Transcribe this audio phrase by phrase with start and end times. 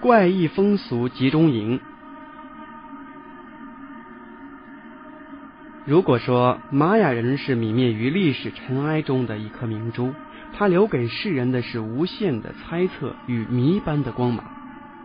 [0.00, 1.78] 怪异风俗集中营。
[5.84, 10.14] 如果说玛雅人是泯灭于历史尘埃中的一颗明珠，
[10.54, 14.46] 它留给世人的是无限的猜测与谜般的光芒，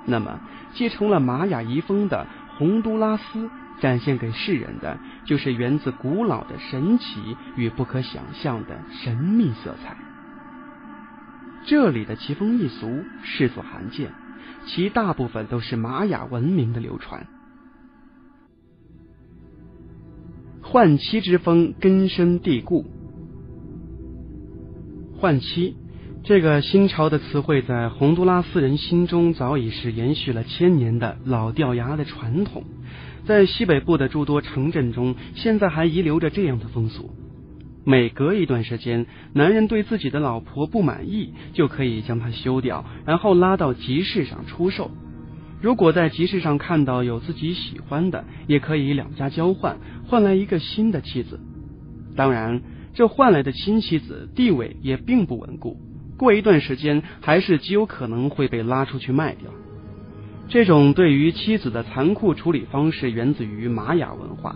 [0.05, 0.39] 那么
[0.73, 2.25] 继承了玛雅遗风的
[2.57, 3.49] 洪都拉斯，
[3.81, 9.97] 展现给世人的就是源自古老的神奇与不可想象的神秘色彩。
[11.65, 14.11] 这里的奇风异俗世所罕见，
[14.67, 17.27] 其大部分都是玛雅文明的流传。
[20.61, 22.85] 换妻之风根深蒂固。
[25.17, 25.77] 换妻
[26.23, 32.63] 这个新潮的词汇，在洪都拉斯人心中早已是延续了千年的老掉牙的传统，
[33.25, 37.11] 在西北部的诸多城镇中，现在还遗留着这样的风俗。
[37.85, 44.89] 每隔一段时间，男人对自己的老婆不满意，就可以将她休掉，然后拉到集市上出售。
[45.61, 51.39] 如果在集市上看到有自己喜欢的，也可以两家交换，换来一个新的妻子。
[52.15, 52.63] 当然，
[52.95, 55.77] 这换来的新妻子地位也并不稳固，
[56.17, 59.51] 过一段时间还是极有可能会被拉出去卖掉。
[60.47, 64.55] 这种对于妻子的残酷处理方式，源自于玛雅文化。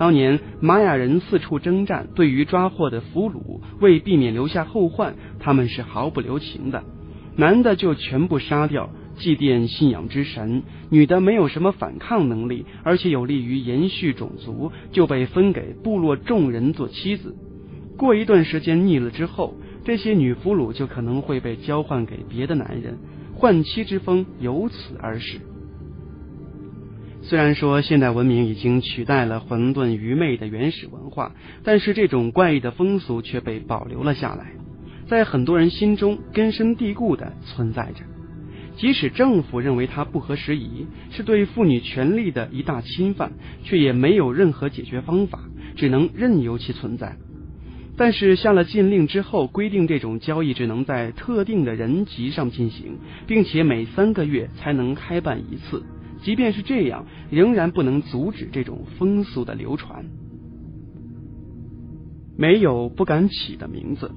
[0.00, 6.82] 当年玛雅人四处征战，对于抓获的俘虏，为避免留下后患，他们是毫不留情的。
[7.36, 17.36] 男的就全部杀掉，祭奠信仰之神；女的没有什么反抗能力，而且有利于延续种族，就被分给部落众人做妻子。
[17.98, 22.96] 过一段时间腻了之后，这些女俘虏就可能会被交换给别的男人，
[23.34, 25.42] 换妻之风由此而始。
[27.22, 31.32] 虽然说现代文明已经取代了混沌愚昧的原始文化，
[31.62, 34.52] 但是这种怪异的风俗却被保留了下来，
[35.06, 38.04] 在很多人心中根深蒂固的存在着。
[38.76, 43.32] 即使政府认为它不合时宜，是对妇女权利的一大侵犯，
[43.62, 45.40] 却也没有任何解决方法，
[45.76, 47.16] 只能任由其存在。
[47.98, 55.84] 但是下了禁令之后，规定这种交易只能在特定的人籍上进行，并且每三个月才能开办一次。
[56.22, 60.04] 即便是这样，仍然不能阻止这种风俗的流传。
[62.36, 64.10] 没有不敢起的名字，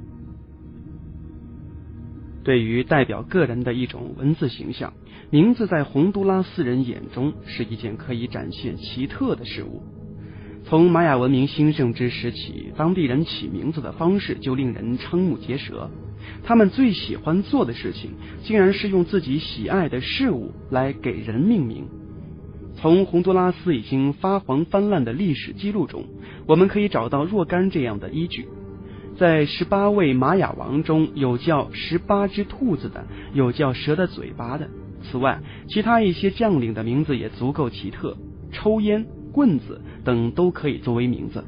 [2.43, 4.93] 对于代表个人的一种文字形象，
[5.29, 9.81] 名字在洪都拉斯人眼中是一件可以展现奇特的事物。
[10.65, 15.89] 从玛雅文明兴盛之时起，当地人起名字的方式就令人瞠目结舌。
[16.43, 18.11] 他们最喜欢做的事情，
[18.43, 21.85] 竟然是用自己喜爱的事物来给人命名。
[22.75, 26.05] 从洪都拉斯已经发黄泛滥的历史记录中，
[26.47, 28.47] 我们可以找到若干这样的依据。
[29.17, 34.69] 在十八位玛雅王中有叫十八只兔子的，有叫蛇的嘴巴的。
[35.03, 38.17] 此外，其他一些将领的名字也足够奇特，
[38.51, 41.43] 抽烟、棍子等都可以作为名字。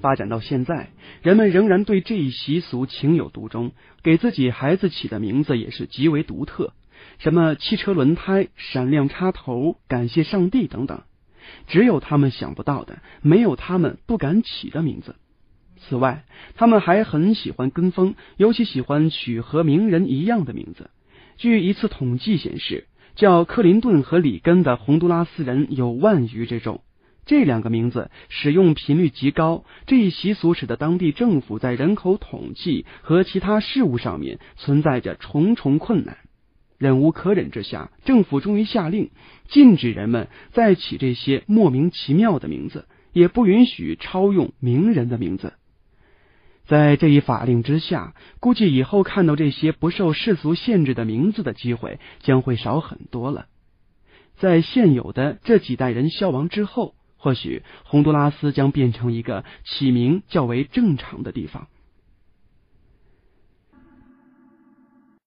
[0.00, 0.88] 发展到现在，
[1.22, 3.70] 人们仍然对这一习俗情有独钟，
[4.02, 6.72] 给自己孩子起的名字也是极为独特，
[7.18, 11.02] 什么汽车轮胎、闪亮插头、感谢上帝等等，
[11.68, 15.14] 只有他们想不到的，没有他们不敢起的名字。
[15.76, 16.24] 此外，
[16.56, 20.90] 他们还很喜欢跟风，尤其喜欢取和名人一样的名字。
[21.36, 26.82] 据一次统计显示，叫克林顿和里根的洪都拉斯人有万余之众。
[27.24, 36.18] 这两个名字使用频率极高，这一习俗使得当地政府在人口统计和其他事务上面存在着重重困难。
[36.78, 39.10] 忍无可忍之下，政府终于下令
[39.46, 45.52] 禁止人们再起这些莫名其妙的名字，也不允许超用名人的名字。
[46.72, 53.44] 在这一法令之下，估计以后看到这些不受世俗限制的名字的机会将会少很多了。
[54.38, 56.94] 在现有的这几代人消亡之后。
[57.18, 61.68] 或许洪都拉斯将变成一个起名较为正常的地方。